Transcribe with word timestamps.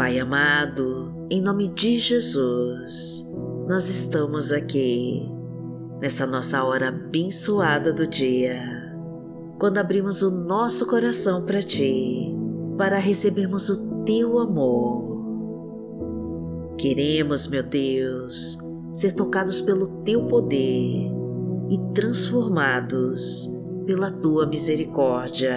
Pai 0.00 0.18
amado, 0.18 1.12
em 1.30 1.42
nome 1.42 1.68
de 1.68 1.98
Jesus, 1.98 3.28
nós 3.68 3.90
estamos 3.90 4.50
aqui, 4.50 5.30
nessa 6.00 6.26
nossa 6.26 6.64
hora 6.64 6.88
abençoada 6.88 7.92
do 7.92 8.06
dia, 8.06 8.58
quando 9.58 9.76
abrimos 9.76 10.22
o 10.22 10.30
nosso 10.30 10.86
coração 10.86 11.44
para 11.44 11.62
Ti, 11.62 12.34
para 12.78 12.96
recebermos 12.96 13.68
o 13.68 14.02
Teu 14.06 14.38
amor. 14.38 15.20
Queremos, 16.78 17.46
meu 17.46 17.62
Deus, 17.62 18.56
ser 18.94 19.12
tocados 19.12 19.60
pelo 19.60 19.86
Teu 20.02 20.26
poder 20.28 21.12
e 21.68 21.78
transformados 21.94 23.54
pela 23.84 24.10
Tua 24.10 24.46
misericórdia. 24.46 25.52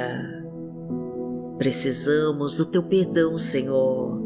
Precisamos 1.58 2.58
do 2.58 2.66
Teu 2.66 2.84
perdão, 2.84 3.38
Senhor, 3.38 4.23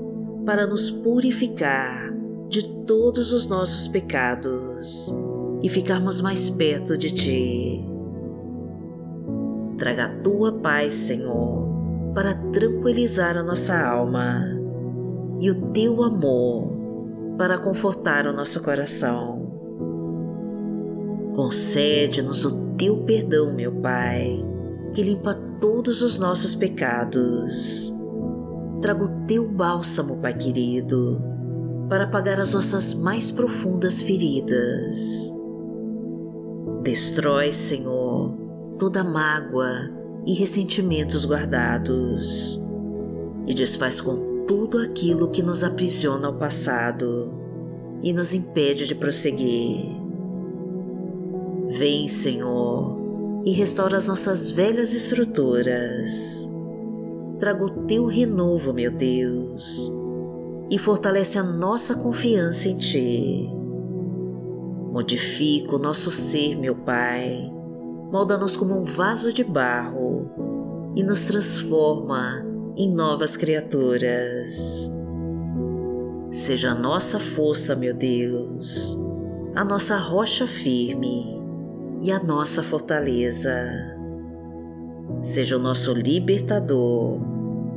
para 0.47 0.65
nos 0.65 0.89
purificar 0.89 2.09
de 2.47 2.69
todos 2.85 3.33
os 3.33 3.49
nossos 3.49 3.85
pecados 3.89 5.13
e 5.61 5.67
ficarmos 5.67 6.21
mais 6.21 6.49
perto 6.49 6.97
de 6.97 7.13
Ti. 7.13 7.85
Traga 9.77 10.05
a 10.05 10.21
Tua 10.21 10.53
paz, 10.53 10.93
Senhor, 10.95 11.67
para 12.15 12.33
tranquilizar 12.33 13.35
a 13.35 13.43
nossa 13.43 13.77
alma 13.77 14.41
e 15.41 15.51
o 15.51 15.71
Teu 15.73 16.01
amor 16.01 16.71
para 17.37 17.57
confortar 17.57 18.25
o 18.25 18.31
nosso 18.31 18.63
coração. 18.63 19.51
Concede-nos 21.35 22.45
o 22.45 22.73
Teu 22.77 23.03
perdão, 23.03 23.53
meu 23.53 23.73
Pai, 23.81 24.41
que 24.93 25.03
limpa 25.03 25.33
todos 25.59 26.01
os 26.01 26.17
nossos 26.17 26.55
pecados 26.55 27.93
traga 28.81 29.05
o 29.05 29.16
teu 29.27 29.45
bálsamo, 29.45 30.17
Pai 30.17 30.33
querido, 30.33 31.21
para 31.89 32.05
apagar 32.05 32.39
as 32.39 32.53
nossas 32.53 32.93
mais 32.93 33.29
profundas 33.29 34.01
feridas. 34.01 35.33
Destrói, 36.81 37.51
Senhor, 37.51 38.33
toda 38.79 39.03
mágoa 39.03 39.91
e 40.25 40.33
ressentimentos 40.33 41.25
guardados 41.25 42.65
e 43.45 43.53
desfaz 43.53 43.99
com 43.99 44.45
tudo 44.47 44.79
aquilo 44.79 45.29
que 45.29 45.43
nos 45.43 45.63
aprisiona 45.63 46.27
ao 46.27 46.35
passado 46.35 47.33
e 48.01 48.13
nos 48.13 48.33
impede 48.33 48.87
de 48.87 48.95
prosseguir. 48.95 49.97
Vem, 51.77 52.07
Senhor, 52.07 53.41
e 53.45 53.51
restaura 53.51 53.97
as 53.97 54.07
nossas 54.07 54.49
velhas 54.49 54.93
estruturas 54.93 56.49
traga 57.39 57.63
o 57.63 57.69
teu 57.85 58.05
renovo, 58.05 58.73
meu 58.73 58.91
Deus, 58.91 59.91
e 60.69 60.77
fortalece 60.77 61.37
a 61.37 61.43
nossa 61.43 61.95
confiança 61.95 62.67
em 62.67 62.77
Ti. 62.77 63.49
Modifica 64.91 65.75
o 65.75 65.79
nosso 65.79 66.11
ser, 66.11 66.55
meu 66.55 66.75
Pai, 66.75 67.51
molda-nos 68.11 68.55
como 68.55 68.75
um 68.75 68.83
vaso 68.83 69.31
de 69.31 69.43
barro 69.43 70.29
e 70.95 71.03
nos 71.03 71.25
transforma 71.25 72.45
em 72.75 72.91
novas 72.91 73.37
criaturas. 73.37 74.91
Seja 76.31 76.71
a 76.71 76.75
nossa 76.75 77.19
força, 77.19 77.75
meu 77.75 77.93
Deus, 77.93 78.99
a 79.55 79.63
nossa 79.63 79.97
rocha 79.97 80.47
firme 80.47 81.41
e 82.01 82.11
a 82.11 82.21
nossa 82.21 82.61
fortaleza 82.61 83.96
seja 85.21 85.57
o 85.57 85.59
nosso 85.59 85.93
libertador, 85.93 87.19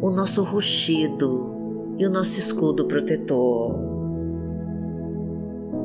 o 0.01 0.11
nosso 0.11 0.43
rochedo 0.43 1.95
e 1.99 2.07
o 2.07 2.11
nosso 2.11 2.39
escudo 2.39 2.87
protetor. 2.87 4.01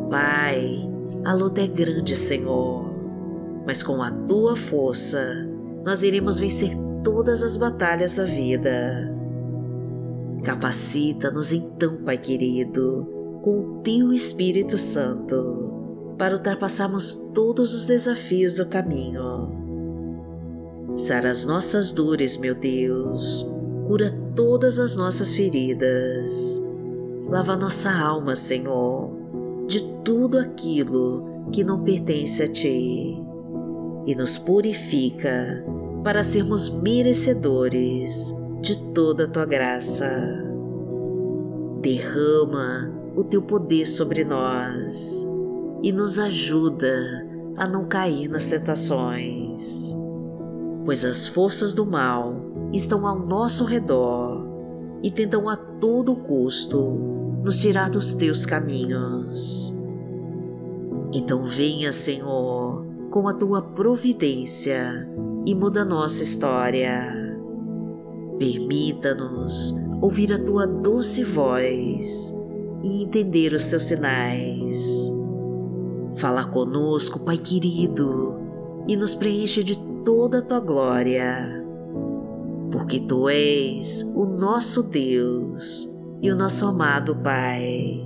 Pai, 0.09 0.89
a 1.25 1.33
luta 1.33 1.61
é 1.61 1.67
grande, 1.67 2.15
Senhor, 2.15 2.85
mas 3.65 3.81
com 3.81 4.01
a 4.01 4.11
tua 4.11 4.55
força 4.55 5.19
nós 5.83 6.03
iremos 6.03 6.39
vencer 6.39 6.71
todas 7.03 7.43
as 7.43 7.57
batalhas 7.57 8.15
da 8.15 8.25
vida. 8.25 9.13
Capacita-nos 10.43 11.51
então, 11.51 11.97
Pai 12.03 12.17
querido, 12.17 13.07
com 13.41 13.59
o 13.59 13.81
teu 13.81 14.13
Espírito 14.13 14.77
Santo, 14.77 16.13
para 16.17 16.35
ultrapassarmos 16.35 17.15
todos 17.33 17.73
os 17.73 17.85
desafios 17.85 18.55
do 18.55 18.67
caminho 18.67 19.64
Sara 20.97 21.29
as 21.29 21.45
nossas 21.45 21.91
dores, 21.91 22.37
meu 22.37 22.55
Deus, 22.55 23.51
cura 23.85 24.17
todas 24.33 24.79
as 24.79 24.95
nossas 24.95 25.35
feridas. 25.35 26.65
Lava 27.27 27.57
nossa 27.57 27.91
alma, 27.91 28.33
Senhor, 28.33 29.11
de 29.67 29.85
tudo 30.05 30.39
aquilo 30.39 31.49
que 31.51 31.65
não 31.65 31.83
pertence 31.83 32.43
a 32.43 32.47
Ti 32.47 33.21
e 34.07 34.15
nos 34.15 34.37
purifica 34.37 35.65
para 36.01 36.23
sermos 36.23 36.69
merecedores 36.69 38.33
de 38.61 38.81
toda 38.93 39.25
a 39.25 39.27
Tua 39.27 39.45
graça. 39.45 40.07
Derrama 41.81 42.89
o 43.17 43.23
Teu 43.25 43.41
poder 43.41 43.85
sobre 43.85 44.23
nós 44.23 45.27
e 45.83 45.91
nos 45.91 46.19
ajuda 46.19 47.27
a 47.57 47.67
não 47.67 47.85
cair 47.85 48.29
nas 48.29 48.47
tentações 48.47 50.04
pois 50.85 51.03
as 51.03 51.27
forças 51.27 51.73
do 51.73 51.85
mal 51.85 52.35
estão 52.71 53.07
ao 53.07 53.19
nosso 53.19 53.65
redor 53.65 54.45
e 55.01 55.09
tentam 55.09 55.49
a 55.49 55.57
todo 55.57 56.15
custo 56.15 56.79
nos 57.43 57.57
tirar 57.57 57.89
dos 57.89 58.13
teus 58.13 58.45
caminhos. 58.45 59.77
Então 61.11 61.43
venha, 61.43 61.91
Senhor, 61.91 62.85
com 63.09 63.27
a 63.27 63.33
tua 63.33 63.61
providência 63.61 65.09
e 65.45 65.55
muda 65.55 65.83
nossa 65.83 66.23
história. 66.23 67.13
Permita-nos 68.37 69.75
ouvir 70.01 70.33
a 70.33 70.43
tua 70.43 70.67
doce 70.67 71.23
voz 71.23 72.33
e 72.83 73.03
entender 73.03 73.53
os 73.53 73.65
teus 73.67 73.83
sinais. 73.83 75.13
Fala 76.15 76.45
conosco, 76.45 77.19
Pai 77.19 77.37
querido, 77.37 78.35
e 78.87 78.95
nos 78.95 79.15
preenche 79.15 79.63
de 79.63 79.94
toda 80.05 80.37
a 80.37 80.41
tua 80.41 80.59
glória, 80.59 81.65
porque 82.71 82.99
tu 82.99 83.27
és 83.27 84.03
o 84.15 84.23
nosso 84.23 84.83
Deus 84.83 85.91
e 86.21 86.31
o 86.31 86.35
nosso 86.35 86.67
amado 86.67 87.15
Pai. 87.15 88.05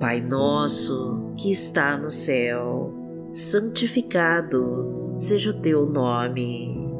Pai 0.00 0.20
nosso 0.20 1.32
que 1.36 1.52
está 1.52 1.96
no 1.96 2.10
céu, 2.10 2.92
santificado 3.32 5.16
seja 5.20 5.50
o 5.50 5.60
teu 5.60 5.86
nome. 5.86 6.90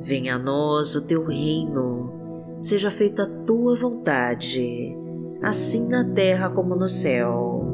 Venha 0.00 0.36
a 0.36 0.38
nós 0.38 0.94
o 0.94 1.04
teu 1.04 1.26
reino, 1.26 2.12
seja 2.62 2.92
feita 2.92 3.24
a 3.24 3.44
tua 3.44 3.74
vontade, 3.74 4.96
assim 5.42 5.88
na 5.88 6.04
terra 6.04 6.48
como 6.48 6.76
no 6.76 6.88
céu. 6.88 7.64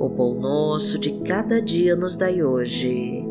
O 0.00 0.10
pão 0.10 0.34
nosso 0.40 0.98
de 0.98 1.20
cada 1.20 1.62
dia 1.62 1.94
nos 1.94 2.16
dai 2.16 2.42
hoje 2.42 3.30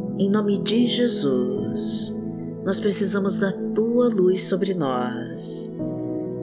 em 0.21 0.29
nome 0.29 0.59
de 0.59 0.85
Jesus, 0.85 2.15
nós 2.63 2.79
precisamos 2.79 3.39
da 3.39 3.51
tua 3.51 4.07
luz 4.07 4.43
sobre 4.43 4.75
nós 4.75 5.75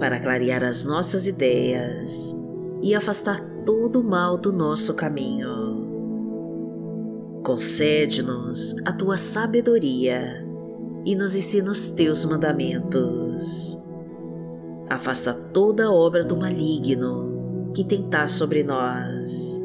para 0.01 0.19
clarear 0.19 0.65
as 0.65 0.85
nossas 0.85 1.29
ideias 1.29 2.35
e 2.83 2.93
afastar 2.93 3.39
todo 3.65 4.01
o 4.01 4.05
mal 4.05 4.37
do 4.37 4.53
nosso 4.53 4.95
caminho. 4.95 5.79
Concede-nos 7.45 8.75
a 8.85 8.93
tua 8.93 9.17
sabedoria 9.17 10.45
e 11.07 11.15
nos 11.15 11.37
ensina 11.37 11.71
os 11.71 11.89
teus 11.91 12.25
mandamentos. 12.25 13.81
Afasta 14.91 15.33
toda 15.33 15.93
obra 15.93 16.25
do 16.25 16.37
maligno 16.37 17.71
que 17.73 17.85
tentar 17.85 18.27
sobre 18.27 18.65
nós 18.65 19.65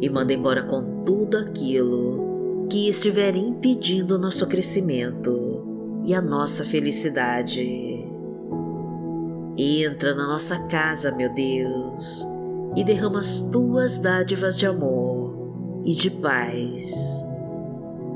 e 0.00 0.10
manda 0.10 0.32
embora 0.32 0.64
com 0.64 1.04
tudo 1.04 1.36
aquilo 1.38 2.35
que 2.70 2.88
estiver 2.88 3.36
impedindo 3.36 4.16
o 4.16 4.18
nosso 4.18 4.46
crescimento 4.46 6.00
e 6.04 6.14
a 6.14 6.20
nossa 6.20 6.64
felicidade. 6.64 7.64
Entra 9.58 10.14
na 10.14 10.26
nossa 10.26 10.58
casa, 10.66 11.14
meu 11.14 11.32
Deus, 11.32 12.26
e 12.76 12.84
derrama 12.84 13.20
as 13.20 13.42
tuas 13.42 13.98
dádivas 13.98 14.58
de 14.58 14.66
amor 14.66 15.82
e 15.84 15.94
de 15.94 16.10
paz. 16.10 17.24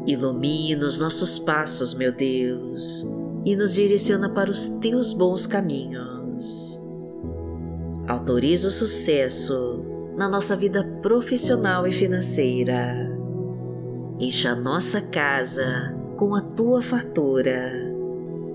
Ilumina 0.06 0.86
os 0.86 1.00
nossos 1.00 1.38
passos, 1.38 1.94
meu 1.94 2.12
Deus, 2.12 3.08
e 3.44 3.56
nos 3.56 3.74
direciona 3.74 4.28
para 4.28 4.50
os 4.50 4.68
teus 4.68 5.12
bons 5.12 5.46
caminhos. 5.46 6.82
Autoriza 8.06 8.68
o 8.68 8.72
sucesso 8.72 9.84
na 10.16 10.28
nossa 10.28 10.56
vida 10.56 10.84
profissional 11.00 11.86
e 11.86 11.92
financeira. 11.92 13.19
Encha 14.20 14.54
nossa 14.54 15.00
casa 15.00 15.96
com 16.18 16.34
a 16.34 16.42
tua 16.42 16.82
fartura. 16.82 17.72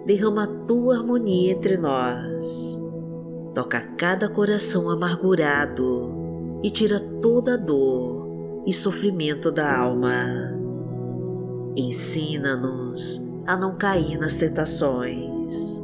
Derrama 0.06 0.44
a 0.44 0.48
tua 0.68 0.98
harmonia 0.98 1.54
entre 1.54 1.76
nós. 1.76 2.80
Toca 3.56 3.82
cada 3.98 4.30
coração 4.30 4.88
amargurado 4.92 6.60
e 6.62 6.70
tira 6.70 7.00
toda 7.00 7.56
a 7.56 7.58
dor 7.58 8.64
e 8.68 8.72
sofrimento 8.72 9.52
da 9.52 9.76
alma. 9.76 10.24
Ensina-nos 11.76 13.28
a 13.48 13.58
não 13.58 13.76
cair 13.76 14.20
nas 14.20 14.36
tentações. 14.36 15.84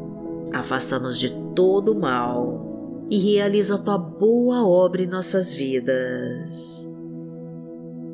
Afasta-nos 0.54 1.18
de 1.18 1.31
todo 1.56 1.94
o 1.94 2.00
mal 2.00 3.07
e 3.10 3.18
realiza 3.18 3.75
a 3.75 3.80
tua 3.80 3.98
boa 3.98 4.63
obra 4.63 5.01
em 5.01 5.07
nossas 5.07 5.51
vidas. 5.51 6.91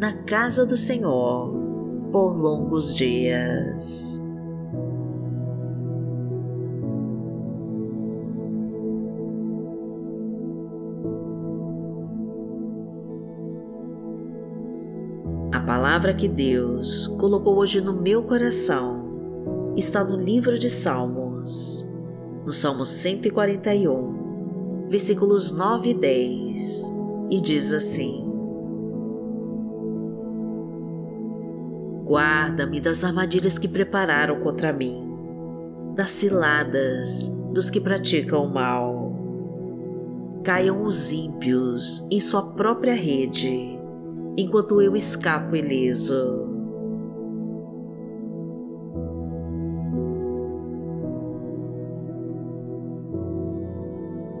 na 0.00 0.12
casa 0.24 0.66
do 0.66 0.76
Senhor 0.76 1.54
por 2.12 2.36
longos 2.36 2.96
dias. 2.96 4.26
palavra 15.66 16.14
que 16.14 16.28
Deus 16.28 17.08
colocou 17.18 17.56
hoje 17.56 17.80
no 17.80 17.92
meu 17.92 18.22
coração 18.22 19.74
está 19.76 20.04
no 20.04 20.16
livro 20.16 20.56
de 20.58 20.70
Salmos, 20.70 21.86
no 22.44 22.52
Salmo 22.52 22.84
141, 22.84 24.88
versículos 24.88 25.52
9 25.52 25.90
e 25.90 25.94
10, 25.94 26.94
e 27.32 27.40
diz 27.40 27.72
assim: 27.72 28.25
Guarda-me 32.56 32.80
das 32.80 33.04
armadilhas 33.04 33.58
que 33.58 33.68
prepararam 33.68 34.40
contra 34.40 34.72
mim, 34.72 35.14
das 35.94 36.08
ciladas 36.08 37.28
dos 37.52 37.68
que 37.68 37.78
praticam 37.78 38.46
o 38.46 38.48
mal. 38.48 40.40
Caiam 40.42 40.82
os 40.82 41.12
ímpios 41.12 42.08
em 42.10 42.18
sua 42.18 42.42
própria 42.42 42.94
rede 42.94 43.78
enquanto 44.38 44.80
eu 44.80 44.96
escapo 44.96 45.54
ileso. 45.54 46.48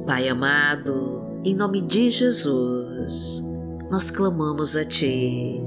Pai 0.06 0.26
amado, 0.26 1.22
em 1.44 1.54
nome 1.54 1.82
de 1.82 2.08
Jesus, 2.08 3.46
nós 3.90 4.10
clamamos 4.10 4.74
a 4.74 4.86
Ti 4.86 5.62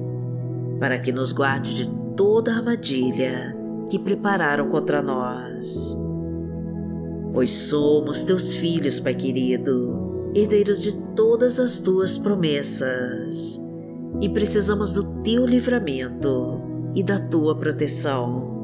para 0.79 0.97
que 0.97 1.11
nos 1.11 1.31
guarde 1.31 1.75
de 1.75 1.98
toda 2.19 2.51
armadilha 2.51 3.55
que 3.89 3.97
prepararam 3.97 4.69
contra 4.69 5.01
nós. 5.01 5.97
Pois 7.33 7.49
somos 7.49 8.25
Teus 8.25 8.53
filhos, 8.53 8.99
Pai 8.99 9.13
querido, 9.13 10.31
herdeiros 10.35 10.81
de 10.81 11.01
todas 11.15 11.61
as 11.61 11.79
Tuas 11.79 12.17
promessas 12.17 13.57
e 14.19 14.27
precisamos 14.27 14.95
do 14.95 15.05
teu 15.21 15.45
livramento 15.45 16.61
e 16.93 17.01
da 17.01 17.19
tua 17.19 17.57
proteção. 17.57 18.59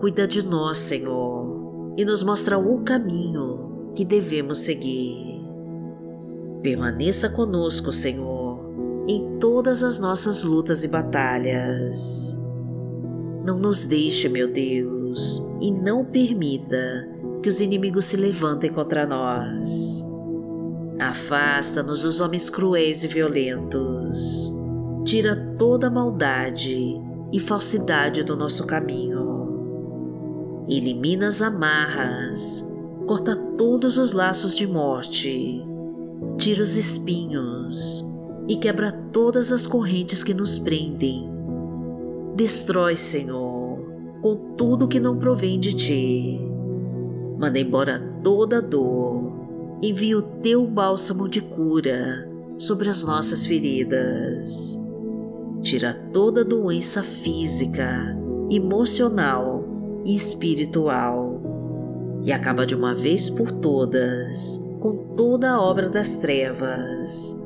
Cuida 0.00 0.26
de 0.26 0.42
nós, 0.42 0.78
Senhor, 0.78 1.92
e 1.98 2.04
nos 2.04 2.22
mostra 2.22 2.56
o 2.56 2.80
caminho 2.80 3.92
que 3.94 4.06
devemos 4.06 4.60
seguir. 4.60 5.38
Permaneça 6.62 7.28
conosco, 7.28 7.92
Senhor, 7.92 8.45
em 9.08 9.38
todas 9.38 9.82
as 9.82 9.98
nossas 9.98 10.44
lutas 10.44 10.84
e 10.84 10.88
batalhas. 10.88 12.38
Não 13.44 13.58
nos 13.58 13.86
deixe, 13.86 14.28
meu 14.28 14.50
Deus, 14.50 15.46
e 15.60 15.70
não 15.70 16.04
permita 16.04 17.08
que 17.42 17.48
os 17.48 17.60
inimigos 17.60 18.06
se 18.06 18.16
levantem 18.16 18.72
contra 18.72 19.06
nós 19.06 20.04
Afasta-nos 20.98 22.02
dos 22.02 22.20
homens 22.22 22.48
cruéis 22.48 23.04
e 23.04 23.06
violentos. 23.06 24.54
Tira 25.04 25.36
toda 25.58 25.90
maldade 25.90 27.00
e 27.32 27.38
falsidade 27.38 28.22
do 28.22 28.34
nosso 28.34 28.66
caminho. 28.66 30.64
Elimina 30.68 31.28
as 31.28 31.42
amarras, 31.42 32.66
corta 33.06 33.36
todos 33.36 33.98
os 33.98 34.12
laços 34.12 34.56
de 34.56 34.66
morte, 34.66 35.62
tira 36.38 36.62
os 36.62 36.76
espinhos 36.76 38.04
e 38.48 38.56
quebra 38.56 38.92
todas 39.12 39.52
as 39.52 39.66
correntes 39.66 40.22
que 40.22 40.34
nos 40.34 40.58
prendem. 40.58 41.28
Destrói, 42.34 42.96
Senhor, 42.96 43.78
com 44.22 44.54
tudo 44.56 44.88
que 44.88 45.00
não 45.00 45.18
provém 45.18 45.58
de 45.58 45.74
ti. 45.74 46.38
Manda 47.38 47.58
embora 47.58 48.00
toda 48.22 48.62
dor 48.62 49.36
envia 49.82 50.18
o 50.18 50.22
teu 50.22 50.66
bálsamo 50.66 51.28
de 51.28 51.40
cura 51.40 52.28
sobre 52.58 52.88
as 52.88 53.04
nossas 53.04 53.46
feridas. 53.46 54.78
Tira 55.62 55.92
toda 56.12 56.44
doença 56.44 57.02
física, 57.02 58.16
emocional 58.50 59.64
e 60.04 60.14
espiritual 60.14 61.42
e 62.22 62.32
acaba 62.32 62.64
de 62.64 62.74
uma 62.74 62.94
vez 62.94 63.28
por 63.28 63.50
todas 63.50 64.64
com 64.80 65.14
toda 65.16 65.50
a 65.50 65.60
obra 65.60 65.88
das 65.88 66.18
trevas 66.18 67.45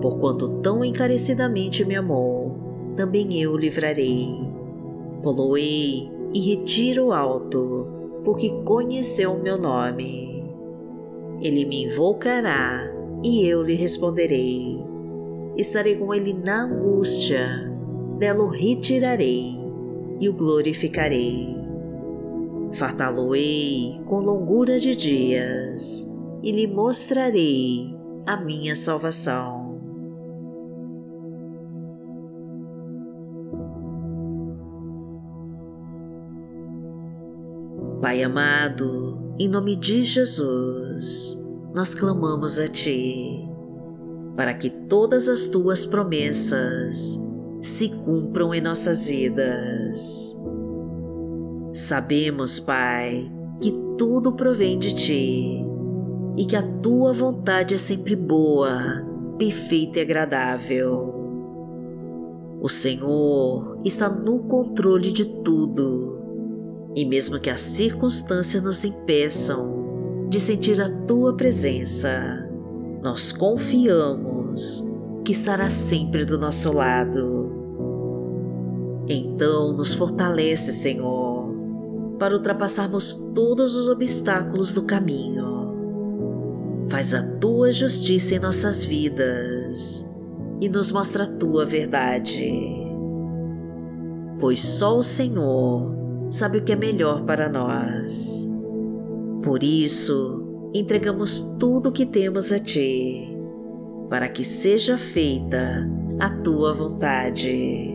Porquanto 0.00 0.60
tão 0.60 0.84
encarecidamente 0.84 1.84
me 1.84 1.96
amou, 1.96 2.92
também 2.96 3.40
eu 3.40 3.56
livrarei. 3.56 4.28
Poloei 5.22 6.10
e 6.32 6.40
retiro 6.40 7.12
alto, 7.12 7.86
porque 8.24 8.50
conheceu 8.64 9.32
o 9.32 9.42
meu 9.42 9.58
nome. 9.58 10.44
Ele 11.40 11.64
me 11.64 11.84
invocará 11.84 12.88
e 13.24 13.46
eu 13.46 13.62
lhe 13.62 13.74
responderei. 13.74 14.78
Estarei 15.56 15.96
com 15.96 16.14
ele 16.14 16.32
na 16.32 16.64
angústia, 16.64 17.72
dela 18.18 18.44
o 18.44 18.48
retirarei 18.48 19.54
e 20.20 20.28
o 20.28 20.32
glorificarei. 20.32 21.56
Fartá-lo-ei 22.74 24.00
com 24.06 24.20
longura 24.20 24.78
de 24.78 24.94
dias 24.94 26.12
e 26.42 26.52
lhe 26.52 26.66
mostrarei 26.66 27.96
a 28.26 28.36
minha 28.36 28.76
salvação. 28.76 29.57
Pai 38.00 38.22
amado, 38.22 39.18
em 39.40 39.48
nome 39.48 39.74
de 39.74 40.04
Jesus, 40.04 41.44
nós 41.74 41.96
clamamos 41.96 42.60
a 42.60 42.68
Ti, 42.68 43.50
para 44.36 44.54
que 44.54 44.70
todas 44.70 45.28
as 45.28 45.48
Tuas 45.48 45.84
promessas 45.84 47.20
se 47.60 47.88
cumpram 47.88 48.54
em 48.54 48.60
nossas 48.60 49.08
vidas. 49.08 50.38
Sabemos, 51.74 52.60
Pai, 52.60 53.28
que 53.60 53.72
tudo 53.98 54.32
provém 54.32 54.78
de 54.78 54.94
Ti 54.94 55.66
e 56.36 56.46
que 56.46 56.54
a 56.54 56.62
Tua 56.62 57.12
vontade 57.12 57.74
é 57.74 57.78
sempre 57.78 58.14
boa, 58.14 59.04
perfeita 59.38 59.98
e 59.98 60.02
agradável. 60.02 61.14
O 62.60 62.68
Senhor 62.68 63.80
está 63.84 64.08
no 64.08 64.44
controle 64.44 65.10
de 65.10 65.24
tudo 65.42 66.17
e 66.98 67.04
mesmo 67.04 67.38
que 67.38 67.48
as 67.48 67.60
circunstâncias 67.60 68.60
nos 68.60 68.84
impeçam 68.84 70.26
de 70.28 70.40
sentir 70.40 70.82
a 70.82 70.90
tua 71.06 71.32
presença, 71.32 72.50
nós 73.00 73.30
confiamos 73.30 74.84
que 75.24 75.30
estará 75.30 75.70
sempre 75.70 76.24
do 76.24 76.36
nosso 76.36 76.72
lado. 76.72 77.54
Então 79.08 79.72
nos 79.74 79.94
fortalece, 79.94 80.72
Senhor, 80.72 81.54
para 82.18 82.34
ultrapassarmos 82.34 83.14
todos 83.32 83.76
os 83.76 83.88
obstáculos 83.88 84.74
do 84.74 84.82
caminho. 84.82 85.68
Faz 86.88 87.14
a 87.14 87.22
tua 87.22 87.70
justiça 87.70 88.34
em 88.34 88.40
nossas 88.40 88.82
vidas 88.82 90.12
e 90.60 90.68
nos 90.68 90.90
mostra 90.90 91.22
a 91.22 91.28
tua 91.28 91.64
verdade. 91.64 92.52
Pois 94.40 94.60
só 94.64 94.98
o 94.98 95.02
Senhor 95.04 95.97
sabe 96.30 96.58
o 96.58 96.64
que 96.64 96.72
é 96.72 96.76
melhor 96.76 97.24
para 97.24 97.48
nós. 97.48 98.48
Por 99.42 99.62
isso, 99.62 100.70
entregamos 100.74 101.42
tudo 101.58 101.88
o 101.88 101.92
que 101.92 102.04
temos 102.04 102.52
a 102.52 102.58
Ti, 102.58 103.36
para 104.10 104.28
que 104.28 104.44
seja 104.44 104.98
feita 104.98 105.88
a 106.18 106.30
Tua 106.30 106.74
vontade. 106.74 107.94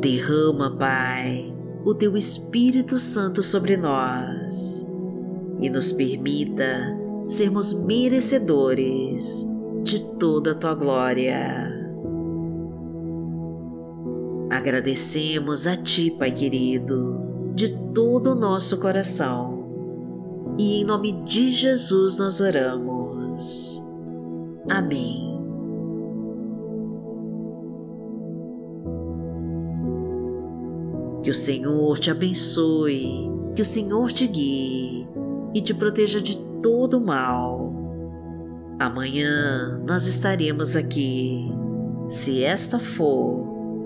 Derrama, 0.00 0.76
Pai, 0.76 1.54
o 1.84 1.94
Teu 1.94 2.16
Espírito 2.16 2.98
Santo 2.98 3.42
sobre 3.42 3.76
nós 3.76 4.88
e 5.60 5.68
nos 5.70 5.92
permita 5.92 6.96
sermos 7.28 7.72
merecedores 7.74 9.46
de 9.82 10.04
toda 10.18 10.52
a 10.52 10.54
Tua 10.54 10.74
glória 10.74 11.77
Agradecemos 14.68 15.66
a 15.66 15.78
Ti, 15.78 16.10
Pai 16.10 16.30
querido, 16.30 17.18
de 17.54 17.74
todo 17.94 18.32
o 18.32 18.34
nosso 18.34 18.78
coração. 18.78 19.64
E 20.58 20.82
em 20.82 20.84
nome 20.84 21.12
de 21.24 21.50
Jesus 21.50 22.18
nós 22.18 22.38
oramos. 22.38 23.82
Amém. 24.70 25.40
Que 31.22 31.30
o 31.30 31.34
Senhor 31.34 31.98
te 31.98 32.10
abençoe, 32.10 33.06
que 33.56 33.62
o 33.62 33.64
Senhor 33.64 34.12
te 34.12 34.26
guie 34.26 35.08
e 35.54 35.62
te 35.62 35.72
proteja 35.72 36.20
de 36.20 36.36
todo 36.62 37.00
mal. 37.00 37.72
Amanhã 38.78 39.82
nós 39.86 40.04
estaremos 40.04 40.76
aqui, 40.76 41.50
se 42.10 42.44
esta 42.44 42.78
for 42.78 43.47